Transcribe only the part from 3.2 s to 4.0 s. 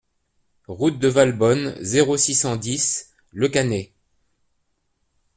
Le Cannet